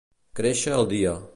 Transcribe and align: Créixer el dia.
Créixer 0.39 0.73
el 0.79 0.89
dia. 0.95 1.15